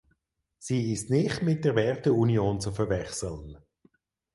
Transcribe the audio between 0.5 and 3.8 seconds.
Sie ist nicht mit der Werteunion zu verwechseln.